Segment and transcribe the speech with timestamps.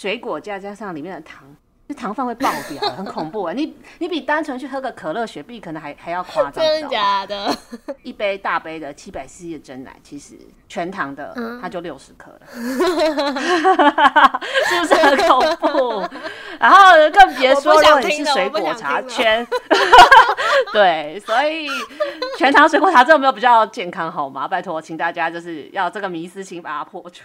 [0.00, 1.44] 水果加加上里面的糖。
[1.88, 3.54] 这糖分会爆表，很恐怖啊！
[3.54, 6.62] 你你比单纯去喝个可乐、雪碧可能还还要夸张。
[6.62, 7.50] 真的假的？
[8.02, 10.34] 一杯大杯的七百 CC 的真奶，其实
[10.68, 12.40] 全糖的它就六十克了，
[14.68, 16.06] 是不是很恐怖？
[16.60, 19.46] 然后更别说如果你是水果茶圈，
[20.74, 21.70] 对，所以
[22.36, 24.46] 全糖水果茶这有没有比较健康好吗？
[24.46, 27.24] 拜托，请大家就是要这个迷思，请把它破除。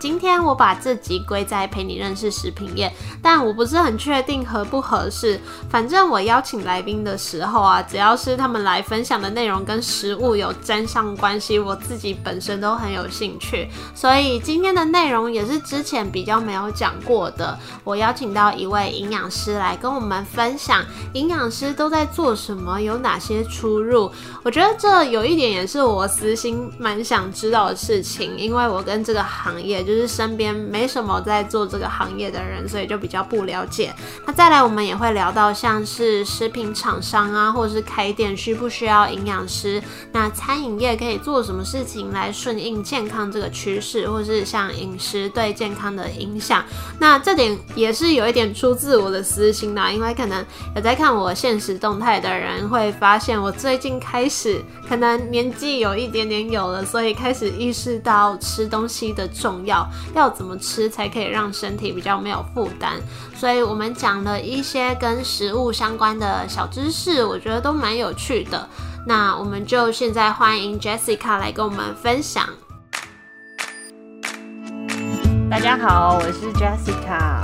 [0.00, 2.90] 今天我把这集归在陪你认识食品业，
[3.20, 5.38] 但我不是很确定合不合适。
[5.68, 13.68] 反正我邀请来宾的时候啊，只要是他们来分享的内容跟食物有沾上关系，我自己本身都很有兴趣。
[13.94, 17.58] 所以今天的内容也是之前比较没有讲过的。
[17.84, 24.10] 我邀请到一位营养师来跟我们分享，营养师都在做什么，有哪些出入。
[24.42, 29.84] 我觉得这有一点也是我私心蛮想知道的事情，因为我跟这个行业。
[29.90, 33.92] 就是身边没什么在做这个行业的人，所以就比较不了解。
[34.24, 39.82] 那再来，我们也会聊到像是食品厂商啊，或者是开店需不需要营养师？
[40.12, 46.64] 那餐饮业可以做什么事情来顺应健康这个趋势，或是像饮食对健康的影响？
[47.00, 50.44] 那这点也是有一点出自我的私心啦，因为可能
[50.76, 59.79] 有在看我现实动态的人会发现，我最近开始可能年纪有一点点有了，所以开始意识到吃东西的重要。
[60.14, 63.00] 要怎么吃才可以让身体比较没有负担？
[63.34, 68.68] 所以我们讲了一些跟食物相关的小知识，我觉得都蛮有趣的。
[69.06, 72.46] 那我们就现在欢迎 Jessica 来跟我们分享。
[75.50, 77.42] 大家好，我是 Jessica，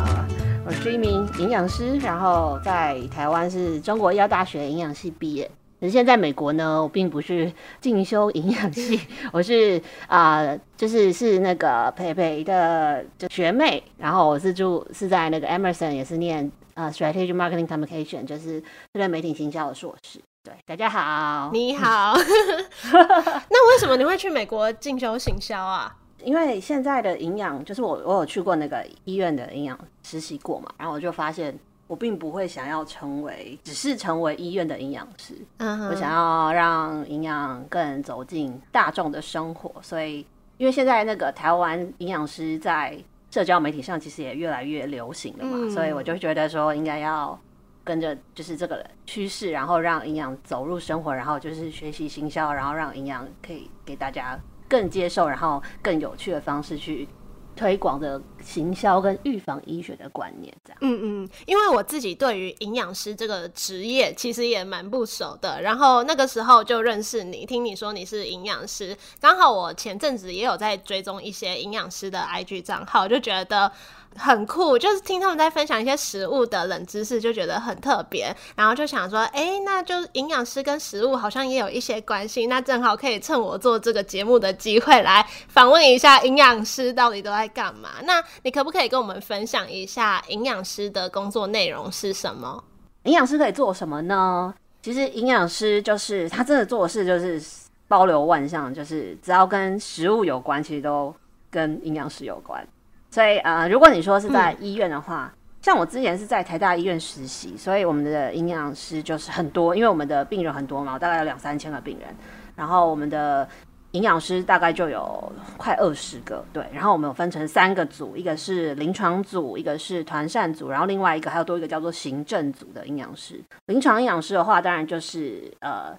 [0.64, 5.50] 我是一名营养师，然后在台湾是中国医药大学营养系毕业。
[5.78, 8.98] 可是现在美国呢，我并不是进修营养系，
[9.30, 18.58] 我是啊，就是是那个培培的学妹，然后我是住是在那个 Emerson，也是念呃 Strategic Marketing Communication，就是
[18.92, 20.18] 对类媒体行销的硕士。
[20.42, 22.14] 对，大家好，你好。
[22.92, 25.94] 那为什么你会去美国进修行销啊？
[26.24, 31.58] 因为现在的营养，就是我我有去过那个医院的营养实习过嘛，然后我就发现。
[31.88, 35.34] 我并不会想要成为，只是成为医院的营养师。
[35.58, 40.26] 我想要让营养更走进大众的生活，所以
[40.58, 42.98] 因为现在那个台湾营养师在
[43.30, 47.38] 社交媒体上其实也越来越流行了嘛，所以我就觉得说应该要
[47.84, 54.36] 跟着就是这个趋势，然后让营养走入生活，然后就是学习行销，然后让营养可以给大家
[54.68, 57.08] 更接受，然后更有趣的方式去。
[57.54, 60.78] 推广的行销跟预防医学的观念，这样。
[60.80, 73.72] 嗯嗯，因为我自己对于营养师这个职业其实也蛮不熟的，然后那个时候就认识你，听你说你是营养师，刚好我前阵子也有在追踪一些营养师的 IG 账号，就觉得。
[74.18, 87.90] 很酷，就是听他们在分享一些食物的冷知识，就觉得很特别，然后就想说，哎，那就营养师跟食物好像也有一些关系，那正好可以趁我做这个节目的机会来访问一下营养师到底都在干嘛。
[88.04, 92.62] 那你可不可以跟我们分享一下营养师的工作内容是什么？
[93.04, 94.54] 营养师可以做什么呢？
[94.82, 97.42] 其实营养师就是他真的做的事就是
[97.88, 101.14] 包罗万象，就是只要跟食物有关，其实都
[101.50, 102.66] 跟营养师有关。
[103.10, 105.32] 所以呃，如果你说是在医院的话，
[105.62, 112.08] 像我之前是在台大医院实习，所以我们的营养师就是很多，因为我们的病人很多嘛，大概有两三千个病人，
[112.54, 113.48] 然后我们的
[113.96, 123.42] 营养师大概就有快二十个，对，然后我们有分成三个组，一个是临床组，一个是团膳组，然后另外一个还有多一个叫做行政组的营养师。
[123.66, 125.96] 临床营养师的话，当然就是呃，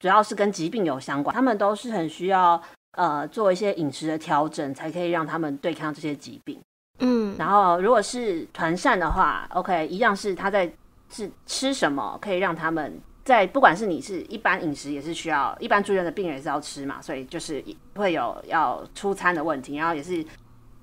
[0.00, 2.60] 主要是跟疾病有相关，他们都是很需要。
[2.96, 6.58] 呃，做一些饮食的调整，才可以让他们对抗这些疾病。
[7.00, 10.72] 嗯，然后如果是团膳的话，OK，一样是他在
[11.10, 17.62] 是吃什么，可以让他们在不管是你是一般饮食，也是需要一般住院的病人也是要吃嘛，所以就是
[17.96, 20.24] 会有要出餐的问题，然后也是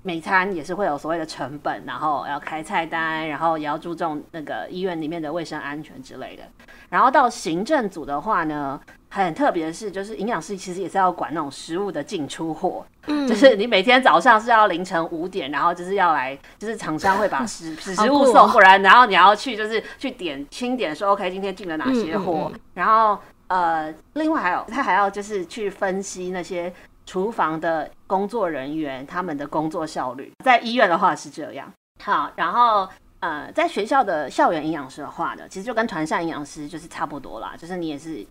[0.01, 6.43] 每餐也是会有所谓的成本，然后要开菜单，然后也要注重那个医院里面的卫生安全之类的。
[6.89, 8.77] 然后到行政组的话呢？
[9.21, 23.19] 很特别的是，就是营养师其实也是要管那种食物的进出货，嗯，就是你每天早上是要凌晨五点，然后就是要来，就是厂商会把 食食物送过来，然后你要去就是去点清点说，OK，今天进了哪些货，然后
[23.49, 26.73] 呃，另外还有他还要就是去分析那些
[27.05, 31.71] 厨房的工作人员他们的工作效率，在医院的话是这样，
[32.03, 32.89] 好，然后。
[33.19, 38.21] 呃，在学校的校园营养师的话呢，其实就跟团膳营养师就是差不多啦，就是你也是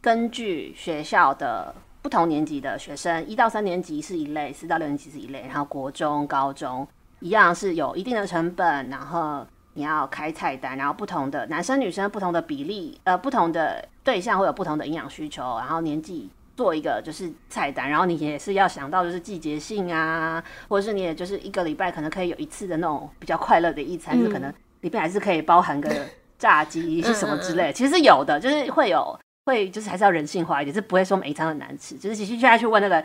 [0.00, 6.86] 根据学校的不同年级的学生，一到三年级是一类，四到六年级是一类，然后国中、高中
[7.20, 24.48] 一样是有一定的成本，然后你要开菜单，然后不同的男生女生不同的比例，呃，不同的对象会有不同的营养需求，然后年纪做一个就是菜单，然后你也是要想到就是季节性啊，或者是你也就是一个礼拜可能可以有一次的那种比较快乐的一餐，就是可能
[24.82, 25.90] 里面还是可以包含个
[26.38, 29.18] 炸鸡是 什么之类，其实有的，就是会有。
[29.48, 31.96] 会就是还是要人性化一点，是不会说每一餐都难吃。
[31.96, 33.02] 就是其实现在去问那个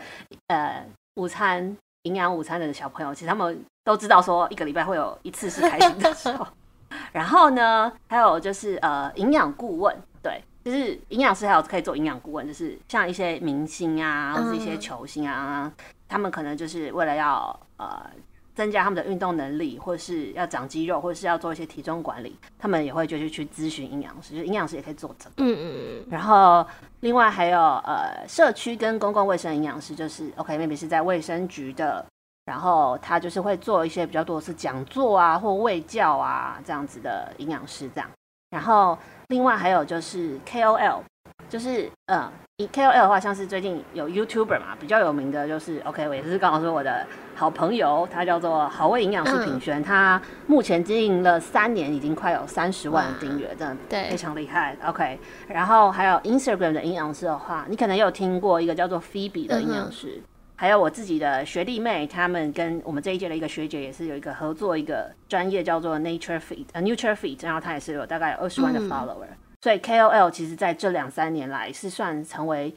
[0.48, 6.46] 呃午餐营养午餐的小朋友，其实他们都知道说一个礼拜会有一次是开心的时候。
[7.12, 15.72] 然后呢，还有就是呃营养顾问，对，就是营养师还有可以做营养顾问，就是像一些明星啊，或是一些球星啊，
[16.06, 18.10] 他们可能就是为了要呃。
[18.54, 25.34] 增加他们的运动能力，或者是要长肌肉，或者是要做一些体重管理，他们也会就是去咨询营养师，就营养师也可以做这个。
[25.38, 26.06] 嗯嗯嗯。
[26.10, 26.64] 然后
[27.00, 32.06] 另外还有呃社区跟公共卫生营养师，就是 OK，maybe 是在卫生局的，
[32.44, 38.08] 然后他就是会做一些比较多是讲座啊或卫教啊这样子的营养师这样。
[38.50, 38.96] 然后
[39.28, 41.00] 另外还有就是 KOL。
[41.48, 54.76] 就是嗯，以 KOL 的话，像是最近有 YouTuber 嘛，比较有名的就是 OK，我也是刚好说我的好朋友，他叫做好味营养师品轩，他目前经营了三年，已经快有三十万订阅，真的非常厉害。
[54.84, 60.20] OK，然后还有 Instagram 的营养师的话，你可能有听过一个叫做 Phoebe 的营养师，
[60.56, 69.28] 还有我自己的学弟妹，他们跟我们这一届的一个学姐也是有一个合作，一个专业叫做 Nature Fit，呃 Nature Fit，然后他也是有大概有二十万的 follower。
[69.64, 72.70] 所以 KOL 其实在这两三年来是算成为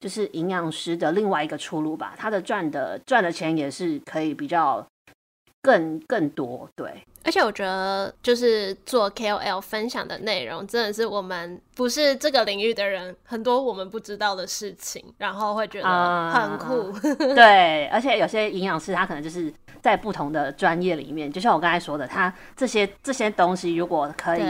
[0.00, 4.86] 就是营养师的另外一个出路吧，他的赚的赚的钱也是可以比较
[5.62, 7.02] 更更多，对。
[7.24, 16.92] 而且我觉得就是做 KOL 分享的内容，真的是我们不是这个领域的人很多我们不知道的事情，然后会觉得很酷。
[17.34, 19.50] 对，而且有些营养师他可能就是
[19.80, 24.44] 在不同的专业里面，就像我刚才说的，他这些这些东西如果可以。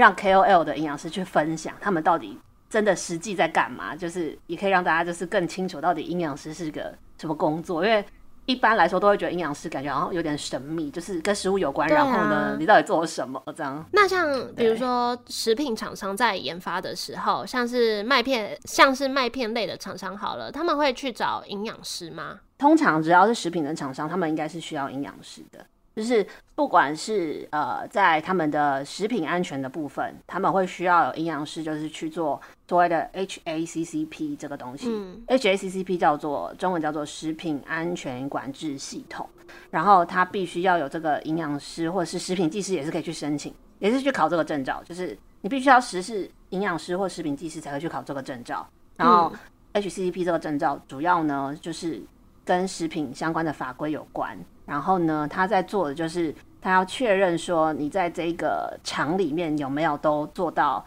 [0.00, 2.38] 让 KOL 的营养师去分享，他们到底
[2.68, 3.94] 真的实际在干嘛？
[3.94, 7.84] 就是也可以让大家就是更清楚到底营养师是个什么工作。
[7.84, 8.04] 因为
[8.46, 11.88] 一般来说都会觉得营养师感觉好像有点神秘，就是跟食物有关。
[11.88, 13.40] 然后呢，你到底做了什么？
[13.54, 13.84] 这样？
[13.92, 22.40] 那像比如说食品厂商在研发的时候，像是麦片，像是麦片类的厂商好了，他们会去找营养师吗？
[22.58, 25.64] 通常只要是食品的厂商，他们应该是需要营养师的。
[26.00, 34.88] 就是不管是呃，在他们的食品安全的部分，他们会需要有营养师，就是去做所谓的 HACCP 这个东西。
[35.26, 39.28] HACCP 叫做中文叫做食品安全管制系统，
[39.70, 44.82] 然后他必须要有这个营养师或者是食品技师也是可以去申请，也是去考这个证照。
[44.82, 48.66] 就是你必须要实施营养师或食品技师才会去考这个证照。
[48.96, 49.30] 然后
[49.74, 52.02] HACCP 这个证照主要呢就是
[52.42, 54.38] 跟食品相关的法规有关。
[54.70, 60.86] 然后呢，他在做的就是他要确认说你在这个厂里面有没有都做到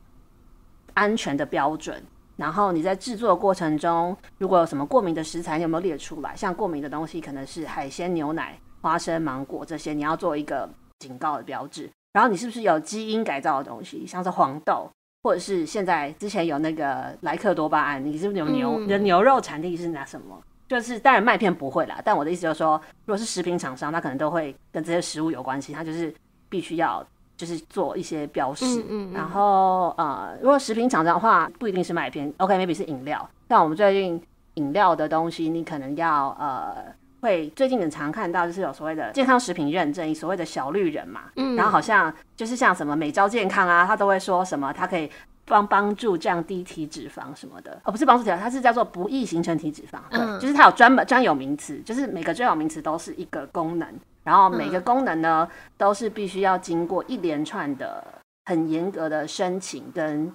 [0.93, 2.01] 安全的标准。
[2.37, 6.33] 然后你在制作过程中，如果有什么过敏的食材，你有没有列出来？
[6.33, 10.69] 像过敏的东西可能是海鲜、牛奶、花生、芒果这些，你要做一个
[10.99, 11.89] 警告的标志。
[12.13, 14.89] 然后你是不是有基因改造的东西，像是黄豆，
[15.23, 18.79] 或者是现在之前有那个莱克多巴胺，你是不是有牛？
[18.79, 20.41] 你的牛肉产地是拿什么？
[20.67, 26.13] 就是当然麦片不会啦，但我的意思就是说，如果是食品厂商，他可能都会跟这些食物有关系，他就是
[26.49, 27.05] 必须要
[27.37, 28.65] 就是做一些标识。
[28.65, 29.13] 嗯嗯。
[29.13, 33.29] 然后呃，如果食品厂商的话，不一定是麦片，OK，maybe 是饮料。
[33.49, 34.21] 像我们最近
[34.55, 36.75] 饮料的东西，你可能要呃，
[37.21, 41.23] 会最近很常看到就是有所谓的健康食品认证，所谓的小绿人嘛。
[41.35, 41.55] 嗯。
[41.55, 45.11] 然后好像就是像什么美招健康啊，他都会说什么，它可以。
[45.45, 49.99] 帮帮助降低体脂肪什么的，哦，不是帮助体脂，它是叫做不易形成体脂肪。
[50.09, 55.47] 对，就是它有专门专有名词，就是每个专有名词都是一个功能，然后每个功能呢
[55.77, 58.01] 都是必须要经过一连串的
[58.45, 60.33] 很严格的申请跟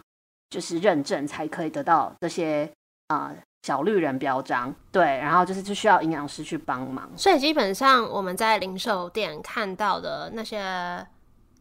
[0.51, 2.71] 就是认证才可以得到这些
[3.09, 4.75] 啊小绿人标章。
[4.93, 7.11] 对，然后就是就需要营养师去帮忙。
[7.17, 11.07] 所以基本上我们在零售店看到的那些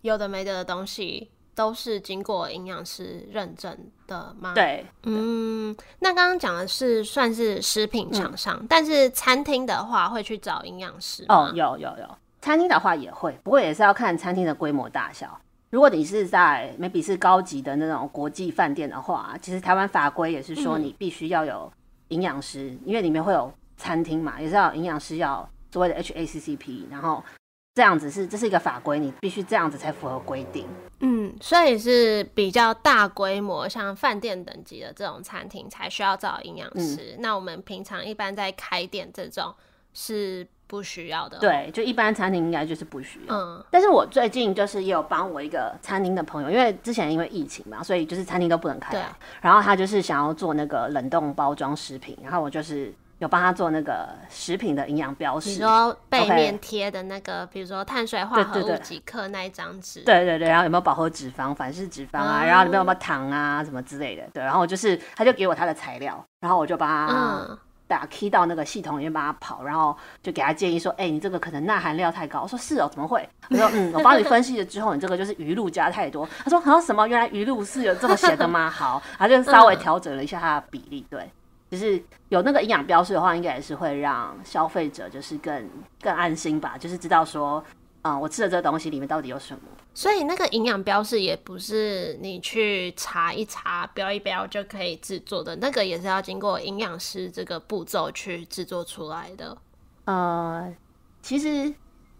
[0.02, 1.32] 有的没的的东西。
[1.58, 4.54] 都是经过营养师认证的吗？
[4.54, 15.36] 对，嗯，那刚刚讲的是算是食品厂商，但是餐厅的话会去找营养师哦，有有有，餐厅的话也会，不过也是要看餐厅的规模大小。
[15.72, 21.74] 如果你是在 maybe 是高级的那种国际饭店的话，其实台湾法规也是说你必须要有
[22.10, 27.24] 营养师，因为里面会有餐厅嘛，也是要营养师要所谓的 HACCP，然后。
[27.78, 30.66] 这样子是这是一个法规，你必须这样子才符合规定。
[31.02, 37.16] 嗯，所以是比较大规模，像饭店等级的这种餐厅才需要找营养师。
[37.20, 39.54] 那我们平常一般在开店这种
[39.94, 41.38] 是不需要的。
[41.38, 43.36] 对，就一般餐厅应该就是不需要。
[43.36, 48.94] 嗯，但是我最近就是也有帮我一个餐厅的朋友，因为之前因为疫情嘛，所以就是餐厅都不能开。
[48.94, 49.02] 对
[49.40, 52.92] 然后他就是想要做那个冷冻包装食品，然后我就是。
[53.20, 67.58] 有帮他做那个食品的营养标识，你说背面贴的那个，比如说碳水化合物几克那一张纸，对对对，然后有没有饱和脂肪、反式脂肪啊，然后里面有没有糖啊什么之类的，对，然后就是他就给我他的材料，然后我就把它
[67.88, 72.42] 打 key 到那个系统里面帮他跑，然后就给他建议说，哎，你这个可能钠含量太高。
[72.42, 73.28] 我说是哦，怎么会？
[73.50, 76.28] 我说嗯， 我帮你分析了之后，你这个就是鱼露加太多。
[76.44, 77.08] 他说啊什么？
[77.08, 78.70] 原来鱼露是有这么写的吗？
[78.70, 81.28] 好，他就稍微调整了一下它的比例，对。
[81.70, 85.70] 就是有那个营养标识的话，应该也是会让消费者就是更
[86.02, 87.64] 更安心吧，就是知道说，
[88.04, 89.62] 嗯，我吃的这个东西里面到底有什么。
[89.94, 99.58] 所以那个营养标示也不是你去查一查、标一标就可以制作的，那个也是要经过营养师这个步骤去制作出来的。
[100.06, 100.74] 呃，
[101.22, 101.74] 其实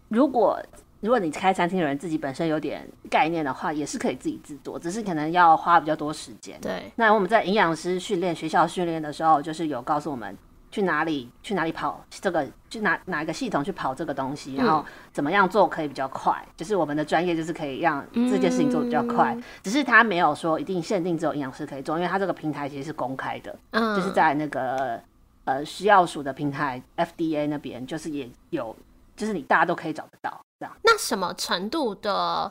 [0.08, 0.60] 如果。
[1.00, 6.60] 如果你开餐厅的人自己本身有点概念的话，也是可以自己制作，只是可能要花比较多时间。
[6.60, 6.90] 对。
[6.96, 10.36] 那我们在营养师训练学校训练的时候，就是有告诉我们
[10.70, 16.34] 去哪里去哪里跑这个，去哪哪一个系统去跑这个东西，然后怎么样做可以比较快。
[16.56, 25.00] 就是我们的专业就是可以让这件事情做比较快，只是他没有说一定限定只有营养师可以做，因为他这个平台其实是公开的，嗯，就是在那个
[25.44, 28.76] 呃食药署的平台 FDA 那边，就是也有，
[29.18, 30.74] 就是你大家都可以找得到这样。
[30.84, 32.50] 那什么程度的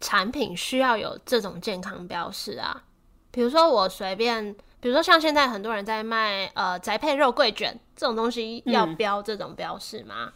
[0.00, 2.84] 产品需要有这种健康标识啊？
[3.30, 10.32] 比如说我随便，比如说像现在很多人在卖呃宅配肉桂卷这种东西，要标这种标识吗？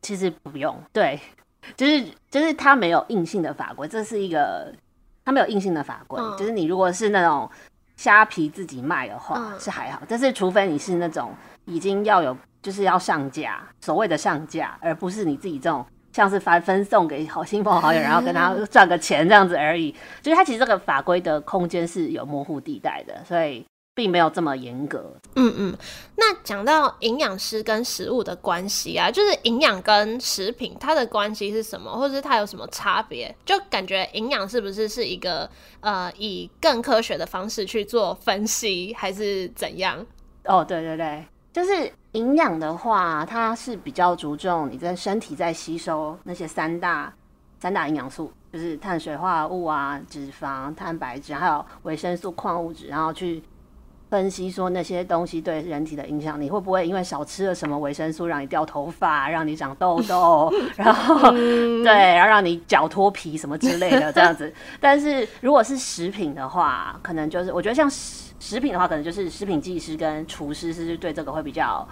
[0.00, 1.18] 其实不用，对，
[1.76, 4.72] 就是就是它没有硬性的法规，这是一个
[5.24, 7.50] 它没有硬性的法规，就是你如果是那种
[7.96, 15.84] 虾皮自己卖的话是还好，但是除非你是那种已经要有就是要上架，所谓的上架，而不是你自己这种。
[16.14, 19.90] 像是发分送给好亲朋好友，然后跟他赚个钱这样子而已。
[20.20, 23.64] 就是它其实这个法规的空间是有模糊地带的，所以
[23.94, 25.10] 并没有这么严格。
[25.36, 25.74] 嗯嗯。
[26.16, 33.34] 那讲到营养师跟食物的关系啊，就是营养跟食品它的关系是什么，或者是它有什么差别？
[33.46, 35.48] 就感觉营养是不是是一个
[35.80, 40.04] 呃以更科学的方式去做分析，还是怎样？
[40.44, 41.90] 哦，对对对，就是。
[42.12, 47.12] 营养的话，它是比较注重你在身体在吸收那些三大
[47.58, 53.42] 三大营养素，就是碳水化合物啊、脂肪、蛋白质，还有维生素、矿物质，然后去
[54.10, 56.38] 分析说那些东西对人体的影响。
[56.38, 64.52] 你会不会因为少吃了什么维生素，让你掉头发，让你长痘痘， 然后对，然后让你脚脱皮什么之类的这样子？
[64.78, 67.88] 但是如果是食品的话，可能就是我觉得像
[68.42, 71.86] 食食品的话，可能就是食品技师跟厨师是对这个会比较。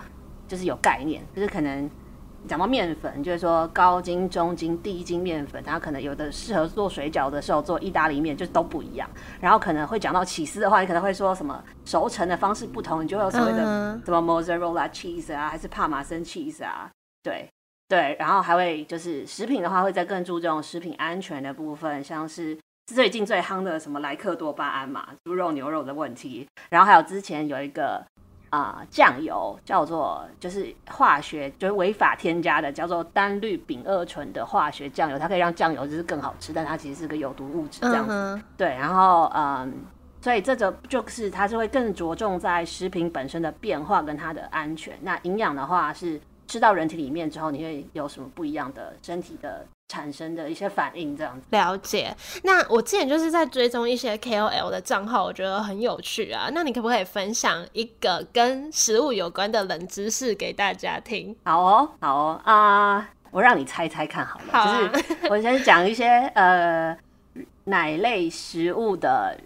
[0.49, 1.89] 就是有概念，就是可能
[2.49, 9.09] 讲到面粉，就是说高筋、中筋、低筋面粉，它可能有的适合做水饺的时候做意大利面，就都不一样。
[9.41, 16.91] 然后可能会讲到起司的话，你可能会说什么熟成的方式不同，你就有所谓的什么 mozzarella cheese 啊，还是帕玛森 cheese 啊，
[17.23, 17.49] 对
[17.89, 18.17] 对。
[18.19, 22.59] 然后还会就是食品的话，会再更注重食品安全的部分，像是
[22.95, 26.47] 最近最夯的什么莱克多巴胺嘛，猪肉、牛肉的问题。
[26.69, 28.05] 然后还有之前有一个。
[28.51, 38.43] 啊，酱油叫做就是化学，就是违法添加的，叫做单氯丙二醇的化学酱油，它可以让酱油就是更好吃，但它其实是个有毒物质这样子。
[38.57, 39.73] 对，然后嗯，
[40.21, 44.99] 所以这个就是它是会更着重在食品本身的变化跟它的安全。
[45.03, 46.21] 那营养的话是
[46.51, 49.65] 吃到人体里面之后，你会有什么不一样的身体的？
[49.93, 52.17] 产生的一些反应，这样子了解。
[52.45, 56.49] 那我之前就是在追踪一些 KOL 的账号，我觉得很有趣啊。
[56.53, 61.35] 那你可不可以分享一个跟食物有关的冷知识给大家听？
[61.43, 64.93] 好哦，好哦啊，我让你猜猜看好了。
[64.93, 66.97] 就是我先讲一些呃
[67.65, 69.37] 奶类食物的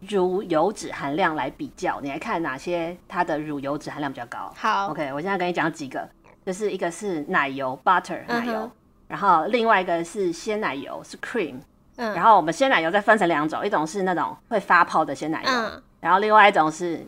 [0.00, 4.52] 乳油脂含量来比较，你来看哪些它的乳油脂含量比较高。
[4.54, 6.06] 好，OK，我现在跟你讲几个，
[6.44, 8.70] 就是一个是奶油 （butter） 奶油。
[9.08, 11.56] 然后另外一个是鲜奶油，是 cream。
[11.96, 12.14] 嗯。
[12.14, 17.06] 然后我们鲜奶油再分成两种，一种是那种会发泡的鲜奶油，然后另外一种是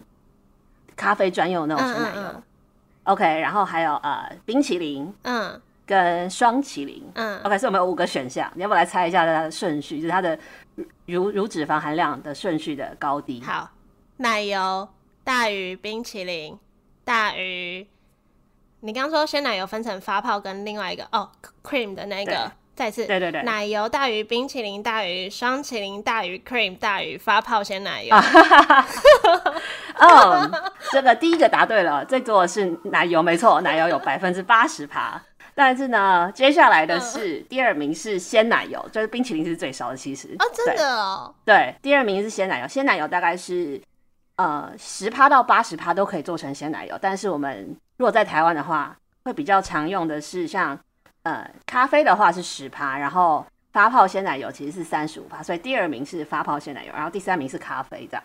[0.97, 2.43] 咖啡专用那种鲜奶油。
[3.05, 7.39] OK，然后还有呃冰淇淋，嗯，跟双淇淋，嗯。
[7.41, 10.39] OK，所以我们有五个选项，你要不要来猜一下它的顺序，就是它的
[11.07, 13.41] 乳乳脂肪含量的顺序的高低？
[13.43, 13.71] 好，
[14.19, 14.89] 奶油
[15.25, 16.59] 大于冰淇淋
[17.05, 17.87] 大于
[18.83, 21.29] 你刚刚说鲜奶油分成发泡跟另外一个哦
[21.63, 22.35] cream 的那对。
[22.35, 28.17] 个，再次对对对，奶油大于冰淇淋大于双淇淋大于 cream 大于发泡鲜奶油。
[29.99, 30.51] 哦，
[30.91, 35.21] 这个第一个答对了，最多的是奶油，没错， 奶油有百分之八十趴。
[35.55, 40.35] 但是呢，接下来的是、第二名是鲜奶油，就是冰淇淋是最少的，其实。
[40.39, 41.55] 哦，真的哦，对。
[41.55, 43.79] 对，第二名是鲜奶油，鲜奶油大概是
[44.43, 50.77] 呃十趴到八十趴都可以做成鲜奶油，但是我们如果在台湾的话，会比较常用的是像
[51.23, 58.23] 呃咖啡的话是十趴，然后发泡鲜奶油其实是三十五趴，所以第二名是发泡鲜奶油，然后第三名是咖啡这样。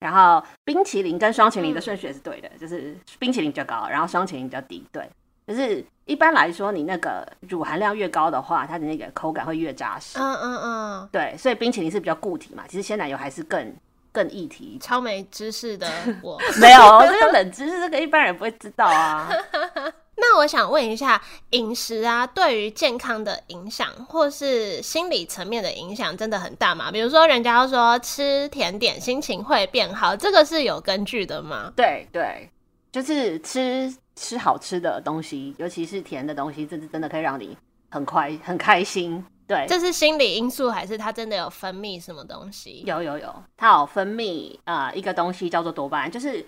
[0.00, 4.84] 然后冰淇淋跟双淇淋的顺序也是对的，就是冰淇淋比较高，然后双淇淋比较低。
[4.92, 5.08] 对，
[5.46, 10.18] 就是一般来说，你那个乳含量越高的话，它的那个口感会越扎实。
[10.18, 13.74] 嗯嗯嗯，对，所以冰淇淋是比较固体嘛，其实鲜奶油还是更
[14.14, 14.78] 更议题。
[14.80, 15.86] 超没知识的
[16.22, 16.40] 我。
[16.60, 19.28] 没有，这个冷知识，这个一般人不会知道啊。
[20.16, 26.92] 那我想问一下，饮食啊，对于健康的影响，或是心理层面的影响，真的很大吗？
[26.92, 31.72] 比如说，人家要说吃甜点心情会变好，这个是有根据的吗？
[31.74, 32.48] 对对，
[32.92, 37.58] 就是吃吃好吃的东西，尤其是甜的东西，这是真的可以让你
[37.90, 39.26] 很快很开心。
[39.46, 42.82] 对，这是心理因素，还是它真的有分泌什么东西？
[42.86, 46.44] 有有有，它有分泌啊、呃一个东西叫做多巴胺，就是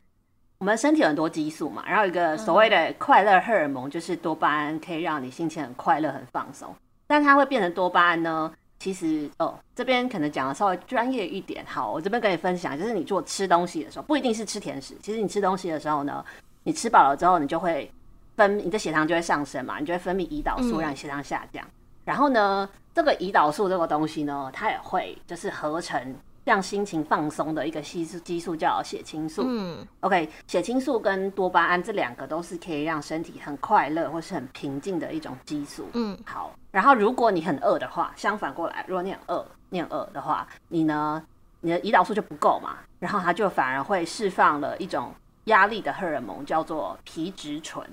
[0.58, 6.74] 我们身体有很多激素嘛，然后有一个所谓的快乐荷尔蒙，就是多巴胺，可以让你心情很快乐、很放松。
[7.06, 8.50] 但它会变成多巴胺呢？
[8.78, 11.64] 其实哦，这边可能讲的稍微专业一点。
[11.66, 16.24] 好，我这边跟你分享，就是你做吃东西的时候，不一定是吃甜食，其实你吃东西的时候呢，
[16.62, 17.90] 你吃饱了之后，你就会
[18.36, 21.64] 分你的血糖就会上升嘛，你就会分泌胰岛素，嗯让你血糖下降。
[22.06, 29.42] 然后呢，这个胰岛素这个东西呢，它也会就是合成让心情放松的一个激素，激素叫血清素。
[29.44, 35.88] 嗯 OK，血清素跟多巴胺这两个都是可以让身体很快乐或是很平静的一种激素。
[35.94, 41.20] 嗯好，然后如果你很饿的话，相反过来，如果你很饿，你很饿的话，你呢，
[41.60, 45.12] 你的胰岛素就不够嘛，然后它就反而会释放了一种
[45.46, 47.84] 压力的荷尔蒙，叫做皮质醇。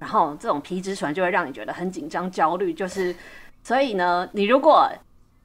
[0.00, 3.14] 然后这种皮质醇就会让你觉得很紧张、焦虑，就是
[3.62, 4.90] 所以呢，你如果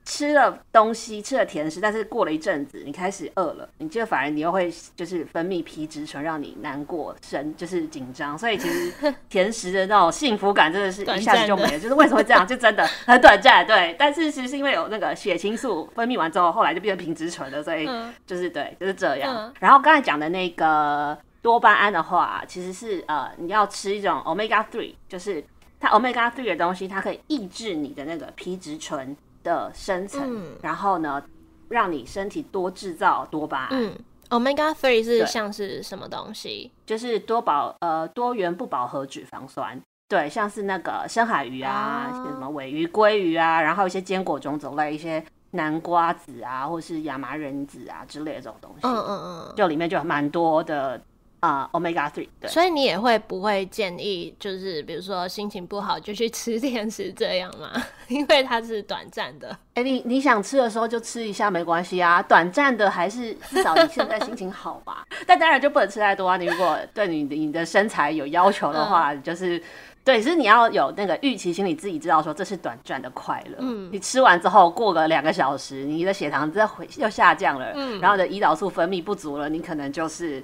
[0.08, 8.38] 吃了东西，吃了甜食，但是过了一阵子，你开始饿了，你就反而你又会就是分泌皮质醇，让你难过、神就是紧张。
[8.38, 8.94] 所以其实
[9.30, 12.46] 甜食的那种幸福感真的是一下子就没了，就是为什么会这样？
[12.46, 13.96] 就真的 很短暂，对。
[13.98, 19.36] 但是其实是因为有那个血清素分泌完之后，后来就变成皮质醇了，所以嗯就是对，就是这样。
[19.36, 25.44] 嗯然后刚才讲的那个多巴胺的话，其实是呃，你要吃一种 omega three，就是
[25.80, 31.22] 它 omega three 的东西，它可以抑制你的那个皮质醇的生成，嗯然后呢，
[31.70, 33.96] 让你身体多制造多巴胺，嗯
[34.30, 36.72] ，omega three 是像是什么东西？
[36.86, 39.80] 就是多饱呃多元不饱和脂肪酸。
[40.08, 49.54] 对，像是那个深海鱼啊，哦什么尾鱼、鲑鱼啊，然后一些坚果种种类，一些南瓜子啊，或是亚麻仁子啊之类的这种东西，嗯嗯嗯。
[49.56, 51.02] 就里面就蛮多的
[51.46, 52.28] 啊、omega three。
[52.40, 57.72] 对，所以你也会不会建议，就是比如说心情不好就去吃甜食这样吗？
[58.08, 59.56] 因为它是短暂的。
[59.76, 65.06] 哎、你你想吃的时候就吃一下没关系啊，短暂的还是至少你现在心情好吧。
[65.28, 66.38] 但当然就不能吃太多啊。
[66.38, 69.62] 你如果对你的你的身材有要求的话，嗯就是
[70.04, 73.58] 对，是你要有那个预期心理，自己知道说这是短暂的快乐。
[73.60, 80.44] 嗯你吃完之后过个两个小时，你的血糖再回又下降了，嗯然后你的胰岛素分泌不足了，你可能就是。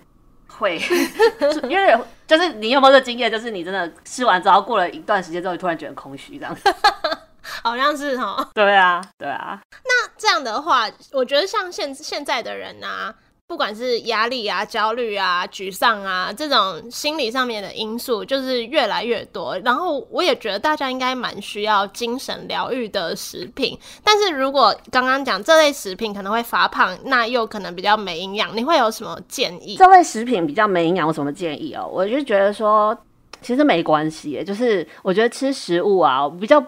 [0.58, 0.78] 会，
[1.70, 3.32] 因为就是你有没有这个经验？
[3.32, 6.56] 就是你真的吃完之后，过了一段时间之后，突然觉得空虚这样。
[7.64, 8.48] 好像是哦。
[8.54, 13.14] 对啊，对啊，那这样的话，我觉得像现现在的人啊，
[13.52, 19.60] 不管是压力啊、焦虑啊、沮丧啊这种心理上面的因素，就是越来越多。
[19.60, 23.78] 然后我也觉得大家应该蛮需要精神疗愈的食品。
[24.06, 29.76] 但是如果刚刚讲这类食品可能会发胖，那又可能比较没营养，你会有什么建议？
[29.76, 31.86] 这类食品比较没营养，有什么建议哦？
[31.92, 32.98] 我就觉得说，
[33.42, 36.66] 其实没关系，就是我觉得吃食物啊，比较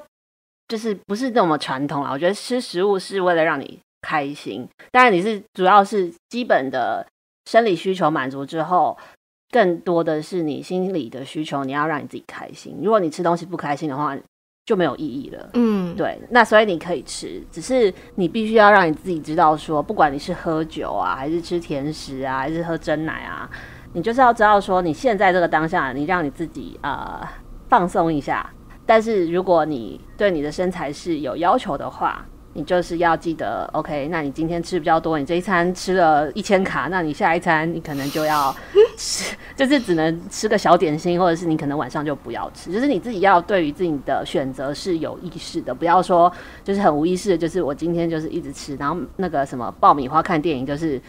[0.68, 2.12] 就是不是那么传统啊。
[2.12, 7.04] 我觉得吃食物是为了让你开心，当然你是主要是基本的
[7.50, 8.96] 生理需求满足之后，
[9.50, 12.78] 更多的是你心理的需求，你要让你自己开心。
[12.84, 14.16] 如果你吃东西不开心的话，
[14.66, 15.50] 就没有意义了。
[15.54, 23.50] 嗯，对，那所以你可以吃，只是你必须要让你自己知道说，不管你是喝酒啊，还是吃甜食啊，还是喝真奶啊，
[23.94, 27.22] 你就是要知道说，你现在这个当下，你让你自己呃
[27.68, 28.50] 放松一下。
[28.86, 38.56] 但是如果你对你的身材是有要求的话，你就是要记得，OK，那你今天吃比较多，你这一餐吃了一千卡，那你下一餐你可能就要
[38.96, 46.32] 吃，就是只能吃个小点心，或者是你可能晚上就不要吃，就是你自己要对于自己的选择是有意识的，不要说
[46.64, 51.02] 就是很无意识的，就是我今天就是一直吃，然后那个什么爆米花看电影就是。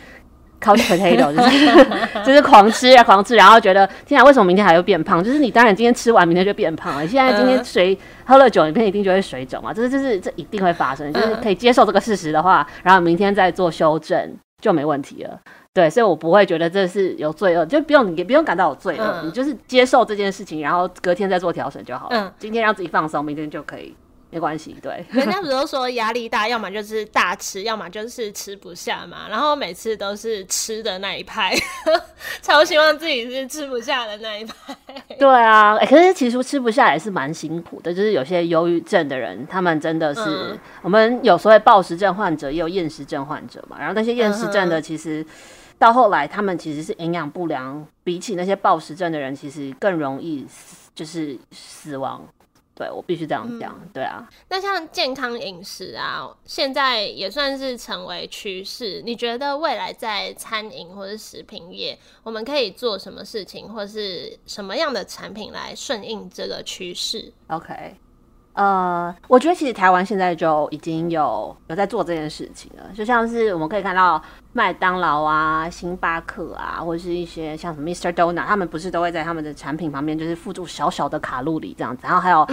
[0.60, 5.22] 靠 potato 就是 就是狂吃啊狂吃，然后觉得天啊为什么明天还会变胖？
[5.22, 7.06] 就是你当然今天吃完明天就变胖了。
[7.06, 9.72] 现在今天水喝了酒，明天一定就会水肿啊！
[9.72, 15.38] 这是就是这一定会发生，就是可以接受这个事实的话，然后明天再做修正就没问题了。
[15.72, 22.32] 对，所以我不会觉得这是有罪恶，就不用你不用感到有罪恶，你就是接受这件事情，然后隔天再做调整就好了。
[22.38, 23.94] 今天让自己放松，明天就可以。
[24.34, 25.04] 没关系，对。
[25.10, 29.28] 人家不是说压力大，要么就是大吃，要么就是吃不下嘛。
[29.30, 31.54] 然后每次都是吃的那一派，
[32.42, 34.54] 超希望自己是吃不下的那一派。
[35.16, 37.94] 对啊，可是其实吃不下也是蛮辛苦的。
[37.94, 43.76] 就是有些忧郁症的人，他们真的是，我们有所谓暴食症患者，也有厌食症患者嘛。
[43.78, 45.24] 然后那些厌食症的，其实
[45.78, 50.44] 到后来他们其实是营养不良，比起那些暴食症的人，其实更容易
[50.92, 52.26] 就是死亡。
[52.74, 53.80] 对，我必须这样讲。
[53.92, 59.00] 对啊，那像健康饮食啊，现在也算是成为趋势。
[59.02, 67.94] 你觉得未来在餐饮或者食品业，我们可以做什么事情，或是什么样的产品来顺应这个趋势？OK。
[68.54, 78.12] 呃，我觉得其实台湾现在就已经有有在做这件事情了，就像是我们可以看到麦当劳啊、星巴克啊，或者是一些像什么 Mr.
[78.12, 82.46] Donut，他们不是都会在他们的产品旁边就是附注小小的卡路里这样子，然后还有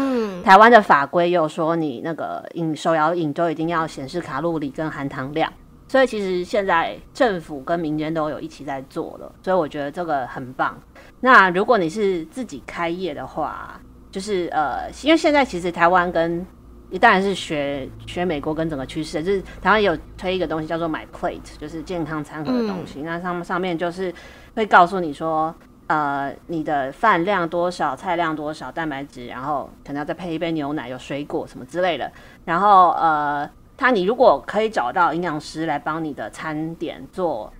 [0.43, 5.53] 台湾的法规有说你那个饮手摇饮都一定要显示卡路里跟含糖量，
[5.87, 10.75] 所以其实现在政府跟民间都有一起在做了，所以我觉得这个很棒。
[11.19, 13.79] 那如果你是自己开业的话，
[14.11, 16.45] 就是呃，因为现在其实台湾跟
[16.89, 23.01] 你当然是学学美国跟整个趋势，就是台湾有推一个东西叫做 My Plate，就是健康餐盒的东西。
[23.01, 24.13] 那上上面就是
[24.53, 25.55] 会告诉你说，
[25.87, 32.11] 呃，你的饭量多少，菜量多少，蛋白质，然后可能要再配一杯牛奶，有水果什么之类的。
[32.43, 37.53] 然后呃，他你如果可以找到营养师来帮你的餐点做，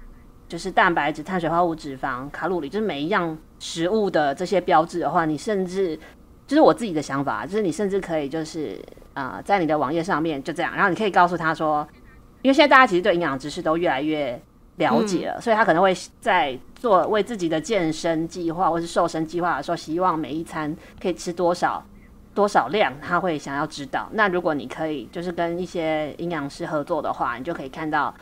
[0.49, 5.97] 就是蛋白质、碳水化合物、脂肪、卡路里，就是每一样食物的这些标志的话，你甚至
[6.51, 8.77] 就是我自己的想法，就是你甚至可以就是
[9.13, 11.87] 啊，在你的网页上面就这样，然后你可以告诉他说，
[12.41, 14.37] 因为现在大家其实对营养知识都越来越
[14.75, 21.81] 了解了，所以他可能会在做为自己的健身计划或是瘦身计划的时候，希望每一餐可以吃多少
[22.35, 24.09] 多少量，他会想要知道。
[24.11, 28.13] 那如果你可以就是跟一些营养师合作的话，你就可以看到。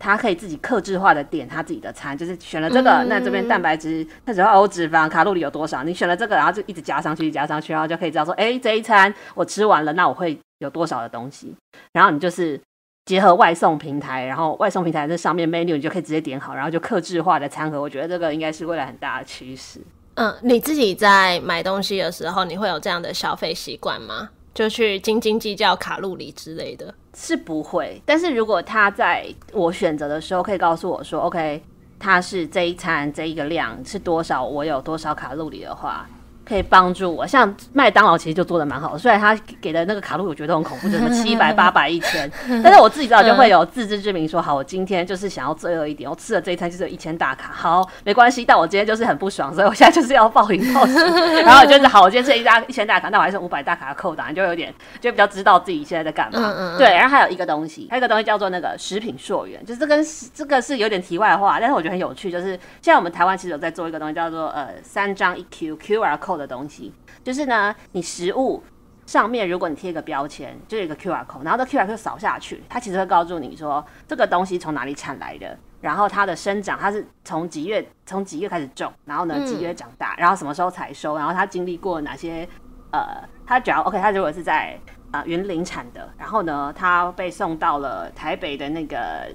[0.00, 5.84] 他可以自己克制化的点他自己的餐，就是选了这个，那这边蛋白质、那只要欧、脂肪、卡路里有多少？
[5.84, 11.54] 你选了这个，然后就一直加上去，加上去，然后就可以知道说，哎，这一餐我吃完了，那我会有多少的东西？
[11.92, 12.58] 然后你就是
[13.04, 17.78] 结合外送平台，然后外送平台这上面 menu 你就可以直接点好，然后就克制化的餐盒。
[17.78, 19.80] 我觉得这个应该是未来很大的趋势。
[20.14, 24.30] 嗯，你自己在买东西的时候，你会有这样的消费习惯吗？
[24.52, 28.00] 就去斤斤计较卡路里之类的，是不会。
[28.04, 31.62] 但是如果他在我选择的时候，可以告诉我说，OK，
[31.98, 36.08] 他是这一餐这一个量是多少，我有多少卡路里的话。
[36.50, 42.28] 可以帮助我，像麦当劳其实就做的蛮好，虽然他给的那个卡路我觉得很恐怖，什 么七百、八百、一千，
[42.64, 50.94] 但是我自己知道就会有自知之明，说好，我今天就是想要罪恶一点，我吃了这一餐就是一千大卡，好，没关系，但我今天就是很不爽，所以我现在就是要暴饮暴食，
[51.46, 56.76] 然后就是好，我今天吃一大一千大卡，那我还是五百大卡的扣档，就有点就比较知道自己现在在干嘛。
[56.76, 62.48] 对，然后还有一个东西，还有一个东西叫做那个食品溯源，就是这跟这个是有点题外话，但是我觉得很有趣，就是
[62.82, 66.39] 现在我们台湾其实有在做一个东西叫做呃三张一 Q QR code。
[66.40, 68.62] 的东西就是呢，你食物
[69.06, 82.48] 上面如果你贴一个标签，就有一个 Q R code，然后这 Q R code 扫下去，它其实会告诉你说这个东西从哪里产来的，然后它的生长，它是从几月从几月开始种，然后呢几月长大，然后什么时候采收，然后它经历过哪些
[82.92, 84.78] 呃，它只要 OK，它如果是在
[85.10, 89.26] 啊云林产的，然后呢它被送到了台北的那个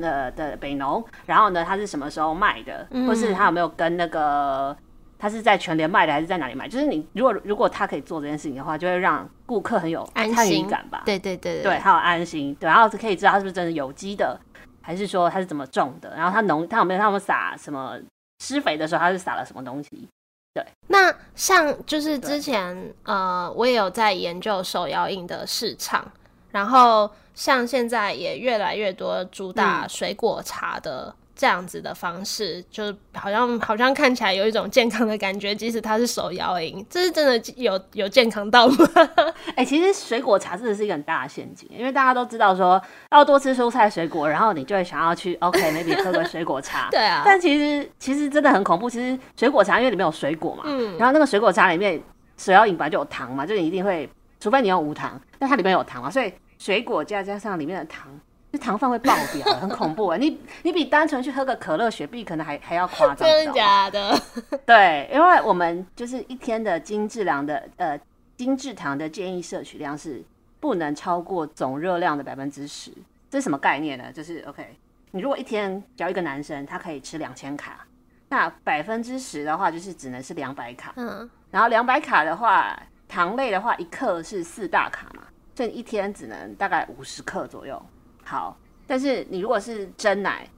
[0.00, 4.76] 呃的北农，然后呢它是什么时候卖的，或是它有没有跟那个。
[5.24, 6.68] 他是在全联卖的还是在哪里买？
[6.68, 11.02] 就是你如果如果他可以做这件事情的话，就会让顾客很有参与感吧。
[11.06, 14.38] 对对对对，还有安心，对，然后可以知道他是不是真的有机的，
[14.82, 17.98] 还是说他是怎么种的，然后他农他有没有他们撒什么
[18.40, 20.06] 施肥的时候他是撒了什么东西？
[20.52, 20.62] 对。
[20.88, 26.06] 那像就是之前呃，我也有在研究手摇饮的市场，
[26.50, 31.16] 然后像现在也越来越多主打水果茶的。
[31.36, 38.76] 这样子的方式，就好像好像看起来有一种健康的感觉，即使它是手摇饮，这是真的有有健康到吗？
[39.56, 46.88] 哎、其实水果茶真的是一个很大的陷阱，因为大家都知道说要多吃蔬菜水果，然后你就会想要去 OK，maybe 喝个水果茶。
[46.90, 48.88] 对啊，但其实其实真的很恐怖。
[48.88, 52.00] 其实水果茶因为里面有水果嘛，嗯然后那个水果茶里面
[52.36, 58.08] 手摇饮本来就有糖嘛，就你一定会，除非你用无糖，但它里面有糖嘛，所以水果加加上里面的糖，
[58.54, 60.16] 这糖分会爆表，很恐怖啊！
[60.16, 64.16] 你你比单纯去喝个可乐、雪碧可能还还要夸张，真的假的？
[64.64, 67.98] 对，因为我们就是一天的精致量的呃
[68.36, 70.22] 精致糖的建议摄取量是
[70.60, 72.92] 不能超过总热量的百分之十。
[73.28, 74.12] 这是什么概念呢？
[74.12, 74.64] 就是 OK，
[75.10, 77.84] 你如果一天只要一个男生他可以吃两千卡，
[78.28, 80.92] 那百分之十的话就是只能是两百卡。
[80.94, 85.24] 嗯，然后两百卡的话，糖类的话一克是四大卡嘛，
[85.56, 87.84] 所以你一天只能大概五十克左右。
[88.24, 88.56] 好，
[88.86, 90.48] 但是你如果是真奶，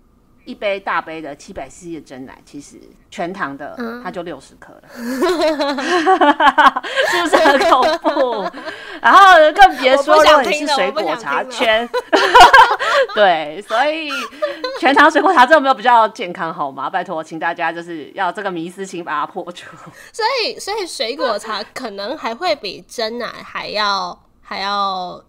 [0.45, 2.79] 一杯大杯的七百 CC 的真奶，其实
[3.11, 4.83] 全糖的嗯它就六十克了，
[7.11, 8.51] 是不是很恐怖？
[9.03, 9.21] 然后
[9.55, 11.89] 更别说如果你是水果茶圈，
[13.15, 14.09] 对，所以
[14.81, 16.89] 全糖水果茶这有没有比较健康好吗？
[16.89, 19.77] 拜托，请大家就是要这个迷思，请把它破除。
[20.13, 25.23] 所以所以水果茶可能还会比真奶还要还要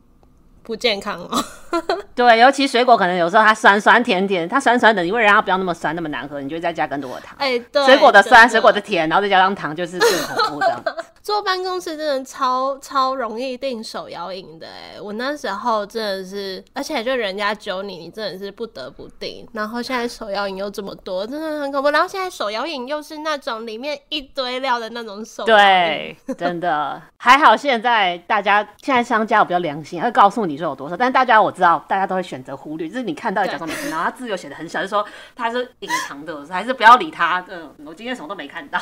[0.68, 1.44] 不健康哦。
[2.14, 7.38] 对，尤其水果可能有时候它酸酸甜甜，它酸酸的，你为了让它不要那么酸那么难喝，你就会再加更多的糖。
[7.40, 10.84] 哎、对，水果的酸，水果的甜，然后再加上糖，就是更恐怖这样。
[11.28, 19.46] 坐办公室真的超超容易定手摇饮的哎，我那时候真的是，而且就人家揪你，你真的是不得不定。
[19.52, 21.90] 然后现在手摇饮又这么多，真的很恐怖。
[21.90, 37.44] 然后现在手摇饮又是那种里面一堆料的那种手摇饮，对，真的还好，现在大家现在商家有比较良心，会告诉你说有多少，但大家我知道，大家都会选择忽略，就是你看到假装没看到，他字又写的很小，就说他是隐藏的，还是不要理它。
[37.50, 38.80] 嗯，我今天什么都没看到。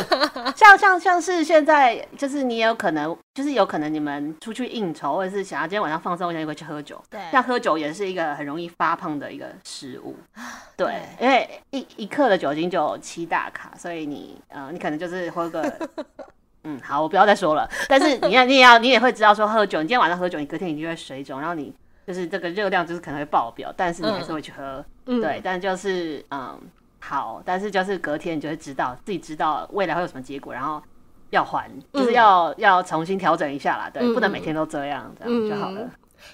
[0.56, 1.81] 像像像是现在，
[2.16, 7.02] 就是你也有可能，就是有可能你们出去应酬，或者是想要今天晚上放松一下，你会去喝酒。
[7.10, 10.16] 对像喝酒也是一个很容易发胖的一个食物，
[10.76, 15.88] 对，因为一一克的酒精就有七大卡，所以你呃，你可能就是喝个，
[16.64, 17.68] 嗯，好，我不要再说了。
[17.88, 21.74] 但是你要，你也要，你也会知道说喝酒，你今天晚上喝酒，你隔天你就会水肿，然后你
[22.06, 26.58] 就是这个热量就是可能会爆表，但是你还是会去喝，嗯对，但就是嗯，
[27.00, 30.82] 好，但是就是隔天你就会知道自己知道未来会有什么结果，然后。
[31.32, 35.80] 要还，就是要、要重新调整一下啦，对，嗯不能每天都这样，这样就好了。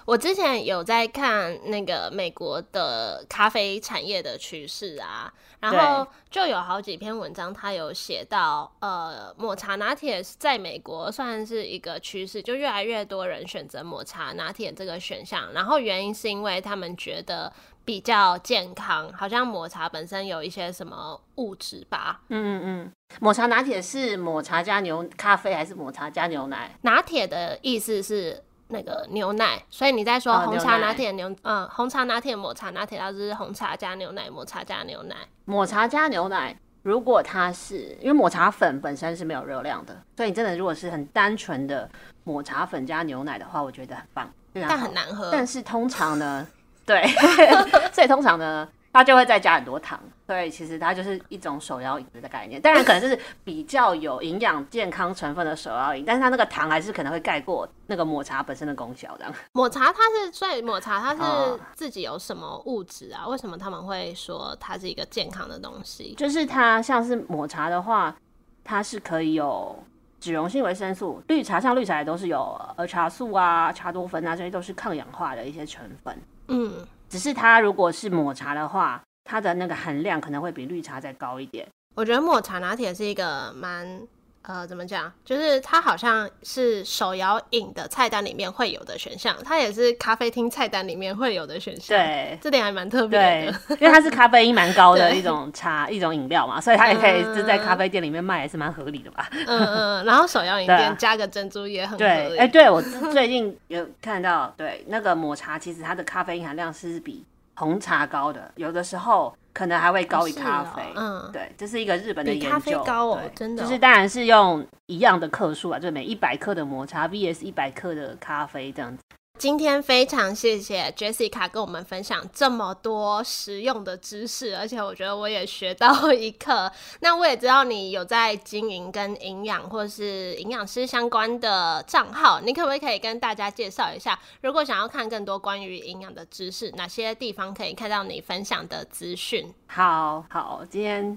[0.08, 17.52] 嗯我之前有在看那个美国的咖啡产业的趋势啊，然后就有好几篇文章，它有写到，呃，抹茶拿铁在美国算是一个趋势，就越来越多人选择抹茶拿铁这个选项，然后原因是因为他们觉得
[17.84, 26.74] 比较健康，好像抹茶本身有一些什么物质吧，嗯嗯嗯，抹茶拿铁是抹茶加牛咖啡还是抹茶加牛奶？
[26.80, 35.16] 拿铁的意思是那个牛奶，所以你在说红茶拿铁牛，嗯，红茶拿铁、抹茶拿铁，它就是红茶加牛奶，抹茶加牛奶。
[35.46, 41.88] 抹茶加牛奶，如果它是因为抹茶粉本身是没有热量的，所以你真的如果是很单纯的
[42.24, 45.30] 抹茶粉加牛奶的话，我觉得很棒，但很难喝。
[45.32, 46.46] 但是通常呢，
[46.84, 47.02] 对，
[47.92, 52.60] 所以通常呢，它就会再加很多糖，所以其实它就是一种手摇饮的概念。
[52.60, 59.32] 当然，可能就是比较有营养健康成分的手摇饮，但是它那个糖还是可能会盖过那个抹茶本身的功效，这样。
[59.52, 63.28] 抹茶它是，所以抹茶它是哦自己有什么物质啊？
[63.28, 66.12] 为什么他们会说它是一个健康的东西？
[66.16, 68.16] 就是它像是抹茶的话，
[68.64, 69.80] 它是可以有
[70.18, 76.20] 脂溶性维生素，绿茶像绿茶也都是有儿茶素啊、茶多酚啊，这些都是抗氧化的一些成分。
[76.48, 81.66] 嗯，只是它如果是抹茶的话，它的那个含量可能会比绿茶再高一点。
[81.94, 84.00] 我觉得抹茶拿铁是一个蛮
[84.48, 85.12] 呃，怎么讲？
[85.26, 92.38] 就是它好像是手摇饮的菜单里面会有的选项，它也是咖啡厅菜单里面会有的选项。，对。
[92.40, 99.28] 这点还蛮特别对的。，因为它是咖啡因蛮高的 一种茶、一种饮料嘛，所以它也可以嗯就在咖啡店里面卖，也是蛮合理的吧？
[99.32, 102.38] 嗯嗯，然后手摇饮 店加个珍珠也很合对，理。
[102.38, 107.22] 哎、对我最最近有看到，对那个抹茶，其实它的咖啡因含量是比
[107.56, 110.80] 红茶高的，有的时候可能还会高于咖啡。
[110.94, 119.02] 嗯，对，这是一个日本的研究，咖啡高哦对真的哦就是当然是用一样的克数啊，就每一百克的抹茶 vs 一百克的咖啡这样子。
[119.38, 126.70] 今天非常谢谢 Jessica 跟我们分享这么多实用的知识，而且我觉得我也学到一课。
[127.00, 134.18] 那我也知道你有在经营跟营养或是营养师相关的账号，你可不可以跟大家介绍一下？
[134.40, 139.54] 如果想要看更多关于营养的知识，哪些地方可以看到你分享的资讯？
[139.68, 141.16] 好好，今天。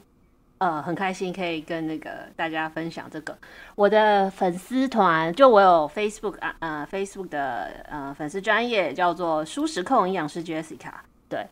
[0.61, 3.35] 呃，很开心可以跟那个大家分享这个
[3.73, 10.91] 我的粉丝团，就我有 Facebook 啊，呃，Facebook 的呃粉丝专业叫做舒食控营养师 Jessica，
[11.27, 11.47] 对，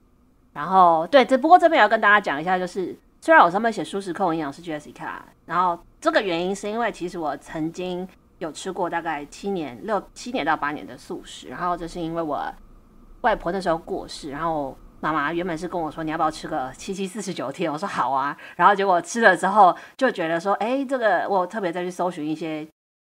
[0.54, 5.14] 然后对，这不过这边也要跟大家讲一下，就是虽然我上面写舒食控营养师 Jessica，
[5.48, 12.46] 然后这个原因是因为其实我曾经有吃过大概七年六七年到八年的素食，然后这是因为我
[13.22, 14.78] 外婆那时候过世，然后。
[15.02, 22.68] 妈妈原本是跟我说你要不要吃个七七四十九天，我说好啊，然后结果吃了之后就觉得说，哎，这个我特别再去搜寻一些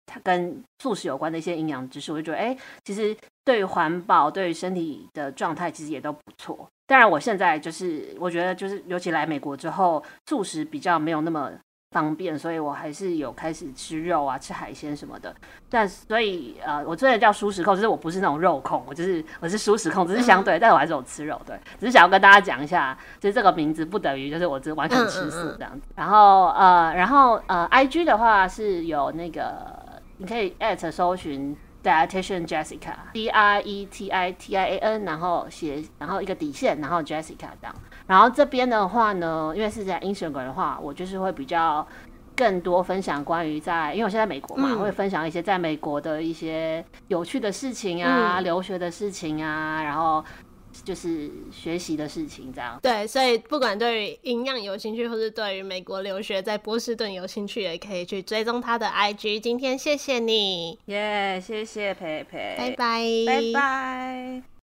[0.06, 6.68] 它跟素食有关的一些营养知识，我就觉得，哎，其实对于环保、对于身体的状态，其实也都不错。
[6.86, 11.52] 当然，我现在就是我觉得，就是尤其来美国之后，素食比较没有那么。
[11.90, 15.34] 方便，所以我还是有开始吃肉啊，吃海鲜什么的。
[15.70, 21.40] 但所以呃，我虽然叫舒食控，就是我不是那种肉控，我就是我是舒食控，只是相对，但我还是有吃肉。
[21.46, 25.86] 对，只是想要跟大家讲一下，就是这个名字不等于就是我只完全吃素这样子。
[25.96, 37.02] 然后呃，然后呃，I G 的话是有那个你可以 at 搜寻 dietitian Jessica D R E T I T I A N，然后写然后一个底线，然后
[37.02, 37.74] Jessica 这样。
[38.08, 41.86] 然后这边的话呢，因为是在 Instagram 的话，我就是会比较
[42.34, 50.24] 更多分享关于在，因为我现在美国嘛，会分享一些在美国的一些有趣的事情啊，留学的事情啊，然后
[50.84, 52.78] 就是学习的事情这样。
[52.80, 59.40] 对，所以不管对于营养有兴趣，或是对于美国留学在波士顿有兴趣，也可以去追踪他的 IG。
[59.40, 64.57] 今天谢谢你，耶，谢谢培培，拜拜，拜拜。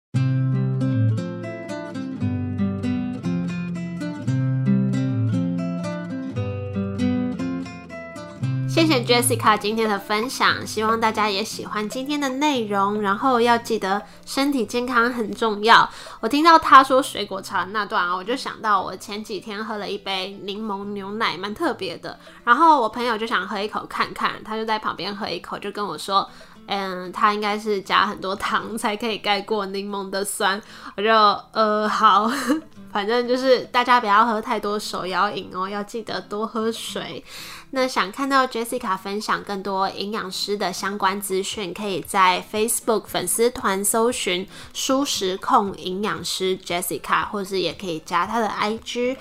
[8.82, 13.00] 谢谢 Jessica 今天的分享，希望大家也喜欢今天的内容。
[13.00, 15.88] 然后要记得身体健康很重要。
[16.20, 22.18] 我听到他说水果茶那段啊，我就想到我前几天喝了一杯柠檬牛奶，蛮特别的。
[22.44, 26.28] 然后我朋友就想喝一口看看，他就在旁边喝一口，就跟我说，
[26.66, 30.60] 嗯，他应该是加很多糖才可以盖过柠檬的酸。
[30.98, 31.12] 我就
[31.52, 32.32] 呃好，
[32.92, 37.24] 反正就是大家不要喝太多手摇饮哦，要记得多喝水。
[37.72, 49.16] 那想看到 Jessica 分享更多营养师的相关资讯，可以在 Facebook 粉丝团搜寻“舒食控营养师 Jessica”，或是也可以加她的 IG。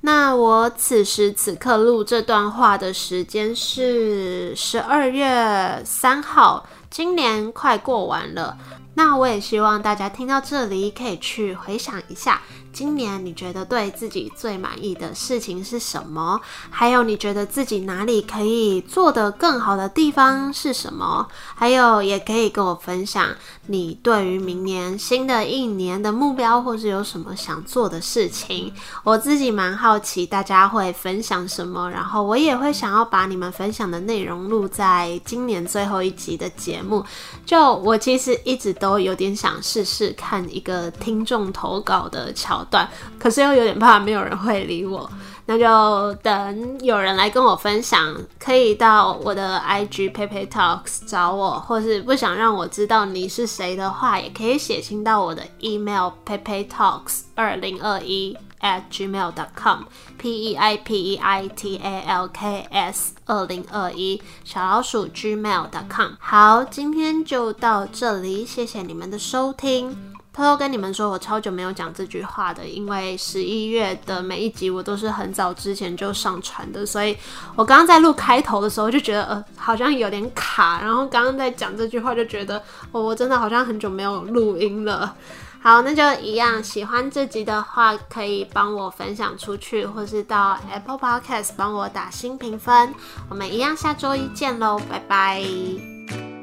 [0.00, 8.58] 那我此时此刻录这段话的时间是十二月三号，今年快过完了。
[8.94, 12.42] 那我也希望大家听到这里，可以去回想一下。
[12.72, 16.40] 今年你觉得对自己最满意的事情是什么？
[16.70, 21.28] 还有你觉得自己哪里可以做得更好的地方是什么？
[21.54, 23.28] 还有也可以跟我分享
[23.66, 28.72] 你对于明年新的一年的目标，或是有什么想做的事情。
[29.04, 37.04] 我自己蛮好奇大家会分享什么，然后我也会想要把你们分享的内容录在今年最后一集的节目。
[37.44, 42.61] 就我其实一直都有点想试试看一个听众投稿的桥。
[42.64, 45.10] 段，可是又有点怕没有人会理我，
[45.46, 61.48] 那就等有人来跟我分享，可以到我的 IG PayPay Talks 找我，或是不想让我知道你是谁的话，也可以写信到我的 email PayPay Talks 二零二一 at gmail.com，P E I P E I
[61.48, 66.12] T A L K S 二零二一小老鼠 gmail.com。
[66.20, 70.11] 好，今天就到这里，谢谢你们的收听。
[70.32, 77.16] 偷偷跟你们说，我超久没有讲这句话的，因为十一月的每一集我都是很早之前就上传的，所以
[77.54, 85.14] 我刚刚在录开头的时候就觉得，呃，好像有点卡，然后刚刚在讲这句话就觉得，我真的好像很久没有录音了。
[85.60, 92.92] 好，那就一样，喜欢这集的话，可以帮我分享出去，或是到 Apple Podcast 帮我打新评分。
[93.28, 96.41] 我们一样，下周一见喽，拜拜。